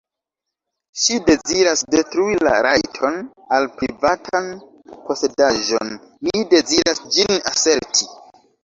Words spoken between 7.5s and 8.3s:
aserti.